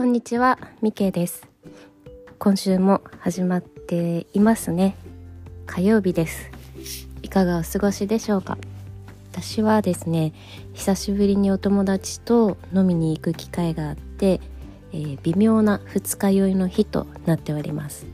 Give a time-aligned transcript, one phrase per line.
[0.00, 1.46] こんにちは、みけです。
[2.38, 4.96] 今週も始まっていますね。
[5.66, 6.50] 火曜日です。
[7.22, 8.56] いかがお過ごしでしょうか？
[9.30, 10.32] 私はですね、
[10.72, 14.40] 久しぶりにお友達と飲みに行く機会があって、
[14.94, 18.06] えー微妙な二日酔いの日となっております。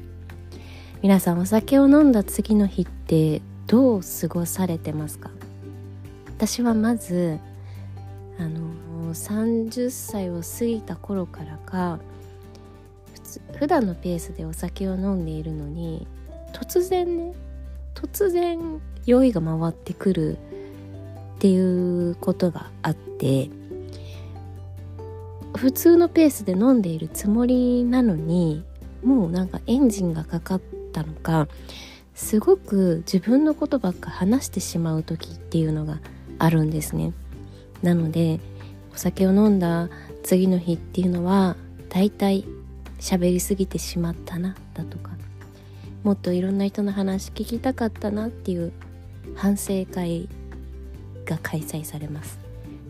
[1.02, 5.30] 皆さんお酒を飲んだ次の日ってどう過ごされてますか？
[6.36, 7.38] 私はまず
[8.40, 8.72] あの
[9.10, 11.98] 30歳を過ぎた頃からか
[13.14, 16.06] 普通普段のペースでお酒を飲んでいるのに
[16.52, 17.34] 突然ね
[17.94, 20.38] 突然酔いが回ってくる
[21.36, 23.50] っていうことがあって
[25.56, 28.64] 普通のペースで飲んでいるつもりなのに
[29.02, 30.60] もうなんかエンジンがかかっ
[30.92, 31.48] たのか
[32.14, 35.98] すごく自分のことばっか話してしまう時っていうのが
[36.38, 37.12] あるんですね。
[37.82, 38.40] なので
[38.96, 39.90] お酒を飲んだ
[40.22, 41.54] 次の日っていうのは
[41.90, 42.46] だいたい
[42.98, 45.10] 喋りすぎてしまったなだとか。
[46.02, 48.72] もっといろんな人の話聞きたかったなっていう
[49.34, 50.30] 反省会
[51.26, 52.38] が開催されます。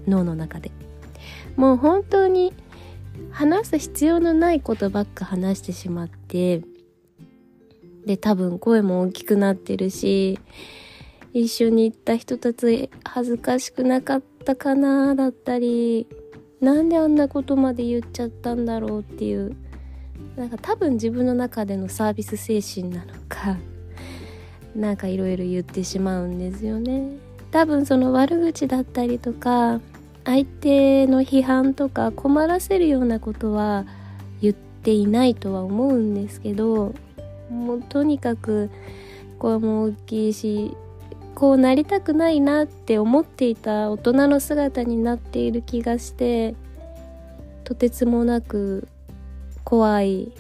[0.07, 0.71] 脳の中で。
[1.57, 2.53] もう本当に
[3.33, 6.63] 話す必要のないことばっか話してしまって
[8.05, 10.39] で多分声も大きくなってるし
[11.33, 16.07] 一緒に行った人たち恥ずかしくなかったかなだったり
[16.61, 19.57] なんであんなことまで言っちゃったんだろうっていう
[20.37, 23.57] なんか多分自分の中でのサービス精神なのか
[24.77, 27.17] なんかいろいろ言ってしまうんですよね。
[27.51, 29.81] 多分その悪口だったりとか
[30.25, 33.87] 相手の批判とか困らせるようなことは
[34.43, 36.93] 言っていないとは思うんですけど
[37.49, 38.69] もうとにかく
[39.39, 40.77] 声も大きいし
[41.37, 46.55] こうなりたくないなって思っていた大人の姿になっている気がして
[47.63, 48.89] とてつもなく
[49.63, 50.33] 怖い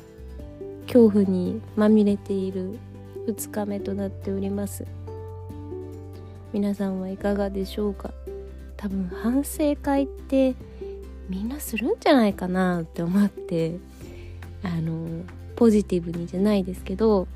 [0.87, 2.79] 恐怖にまみれている
[3.29, 4.87] 2日目となっております。
[6.55, 8.11] 皆さんはいかがでしょうか？
[8.79, 10.55] 多分反省会って
[11.29, 13.77] みんなするんじゃないかなって思って
[14.63, 15.25] あの
[15.57, 17.29] ポジティブにじゃないですけど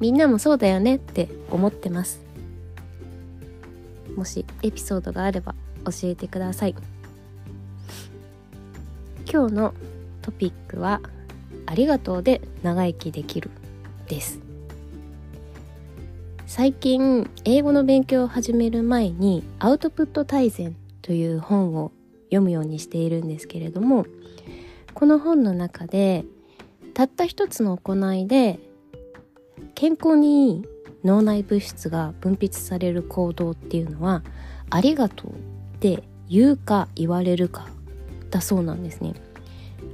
[0.00, 2.28] みんなもそうだよねって思ってます。
[4.20, 5.54] もしエピソードがあれば
[5.86, 6.74] 教えてください。
[9.32, 9.74] 今日の
[10.20, 11.00] トピックは
[11.64, 13.48] ありがとうで長生きできる
[14.08, 14.38] です。
[16.46, 21.90] 最近英語の勉強を始める前にアウトプット大全という本を
[22.24, 24.04] 読むようにしているんですけれども
[24.92, 26.26] この本の中で
[26.92, 28.58] たった一つの行いで
[29.74, 30.64] 健康にいい
[31.04, 34.22] 脳内物質が分泌される行動っていうのは
[34.68, 35.34] ありがとうっ
[35.80, 37.68] て言うか言われるか
[38.30, 39.14] だそうなんですね。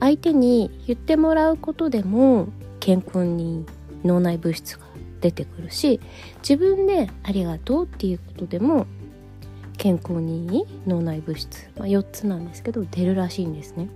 [0.00, 2.48] 相手に言ってもらうことでも
[2.80, 3.64] 健康に
[4.04, 4.86] 脳内物質が
[5.20, 6.00] 出てくるし
[6.38, 8.86] 自分でありがとうっていうことでも
[9.78, 13.88] 健康にいい脳内物質、まあ、4つなんですけど出るらしいんですね。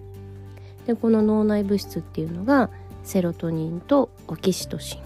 [0.87, 2.71] でこの脳内物質っていうのが
[3.03, 5.01] セロトニンとオキシトシン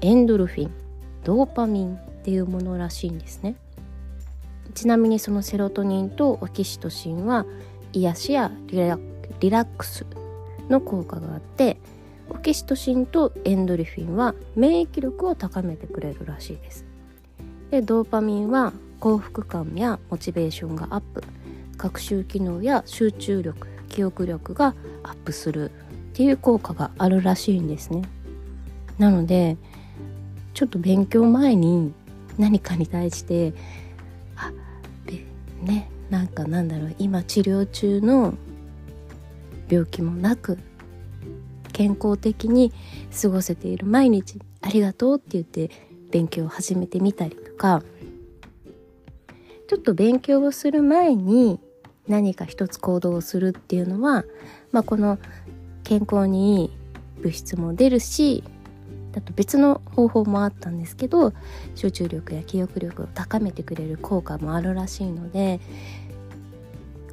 [0.00, 0.85] エンドルフィン
[1.26, 3.56] ドーパミンっていうものらしいんですね。
[4.74, 7.44] ちなみにそのセロトニンとオキシトシンは
[7.92, 8.96] 癒しやリラ
[9.40, 10.06] リラックス
[10.68, 11.78] の効果があって
[12.30, 16.84] オキシトシンとエンドルフィンは免疫力を高めてくれるらしいです。
[17.72, 21.24] でドーパミンは幸福感やモチベーションがアップ
[21.76, 25.72] 学習機能や集中力記憶力がアップするっ
[26.12, 28.02] ていう効果があるらしいんですね。
[28.96, 29.56] なので
[30.56, 31.92] ちょっと勉強前に
[32.38, 33.52] 何かに対して
[34.36, 34.50] あ
[35.62, 38.32] ねなんかなんだろう今治療中の
[39.68, 40.58] 病気もなく
[41.74, 42.72] 健康的に
[43.20, 45.70] 過ごせている毎日ありがとうって言って
[46.10, 47.82] 勉強を始めてみたりとか
[49.68, 51.60] ちょっと勉強をする前に
[52.08, 54.24] 何か一つ行動をするっていうのは、
[54.72, 55.18] まあ、この
[55.84, 56.70] 健康にいい
[57.20, 58.42] 物質も出るし
[59.16, 61.32] あと別の方法もあったんですけど
[61.74, 65.60] 集中力や記憶力を高めてくれる効果もあるらしいので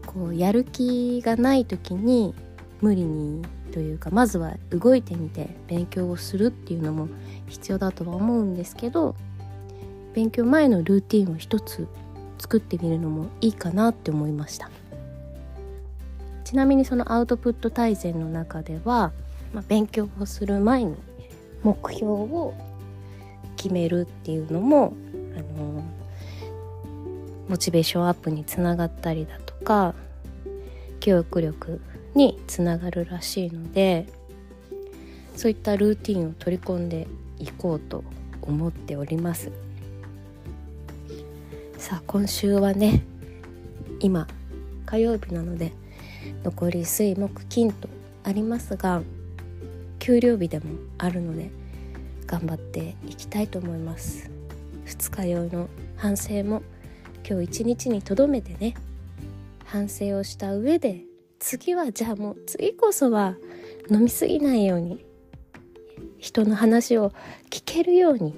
[0.06, 2.36] こうやる気がない時に
[2.82, 7.08] 無理にというかまずは動いてみて勉強をするっていうのも
[7.48, 9.16] 必要だとは思うんですけど
[10.14, 11.88] 勉強前のルーティンを一つ
[12.38, 14.70] 作ってみるのもいいかなって思いました。
[16.44, 19.12] ちなみにそのアウトプット大全の中では、
[19.54, 20.96] まあ、勉強をする前に
[21.64, 22.54] 目標を
[23.56, 24.94] 決めるっていうのも
[25.36, 25.84] あの
[27.48, 29.94] モチベーションアップにつながったりだとか
[31.00, 31.82] 記憶力
[32.16, 34.08] につながるらしいので
[35.36, 37.08] そういったルーティンを取り込んで
[37.40, 38.04] いこうと
[38.42, 39.52] 思っております。
[41.78, 43.04] さあ今週はね
[44.00, 44.28] 今
[44.86, 45.74] 火曜日なので
[46.44, 47.90] 残り水木金と
[48.24, 49.02] ありますが
[50.04, 50.66] 給料日でも
[50.98, 51.50] あるので
[52.28, 54.30] 頑張っていきたいと思います。
[54.84, 56.62] 二日酔いの反省も
[57.26, 58.74] 今日一日にとどめてね
[59.64, 61.06] 反省をした上で
[61.40, 63.38] 次はじゃあもう次こそは
[63.90, 65.06] 飲みすぎないように
[66.18, 67.12] 人の話を
[67.50, 68.36] 聞けるように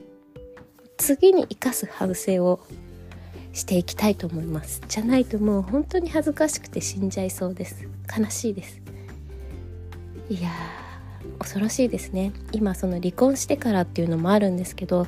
[0.97, 2.59] 次に生かす反省を
[3.53, 4.83] していきたいと思います。
[4.87, 7.87] じゃないともう本当に恥ずかしくて死んじゃいそうです。
[8.15, 8.79] 悲しいです。
[10.29, 10.51] いや
[11.39, 12.31] 恐ろしいですね。
[12.51, 15.07] 今その離婚してからっていうのもあるんですけど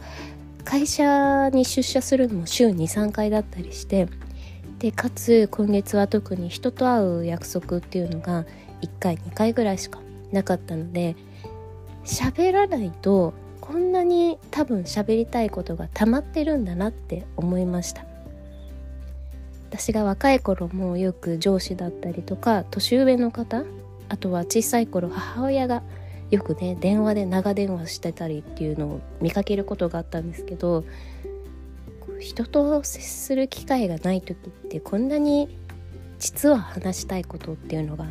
[0.63, 4.07] 会社に出社するのも週23回だったりして
[4.79, 8.45] でかつ今月は特に人と会う約束っていうのが
[8.81, 9.99] 1回2回ぐらいしか
[10.31, 11.15] なかったので
[12.03, 18.05] 喋らないとこんなに多分喋りたいことが溜まってるんだなって思いました。
[19.69, 23.65] 私が若い頃もよく上司だったりとか年上の方
[24.07, 25.83] あとは小さい頃母親が
[26.29, 30.83] よくね電話で長電話してたりっていうのを見かけることがあったんですけど
[32.19, 35.49] 人と接する機会がない時ってこんなに
[36.19, 38.07] 実は話したいことっていうのが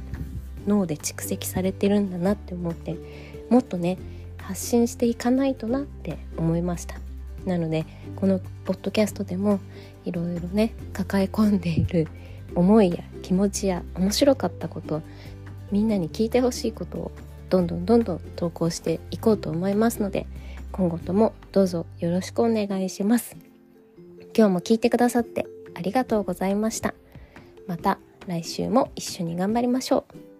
[0.67, 2.97] 脳で蓄積されてるんだなって思って
[3.51, 3.99] もっとね
[4.39, 6.97] 発信していかないとなって思いました。
[7.45, 7.85] なので
[8.17, 9.61] このポッドキャストでも
[10.05, 12.09] いろいろね抱え込んでいる
[12.55, 15.03] 思いや気持ちや面白かったこと
[15.71, 17.13] みんなに聞いてほしいことを
[17.49, 20.27] どんどんどんどん投稿していこうと思いますので
[20.73, 23.37] 今後ともどうぞよろしくお願いします。
[24.37, 26.95] 今日も聞いてくださってありがとうございました。
[27.67, 30.36] また来週も一緒に頑張りましょう。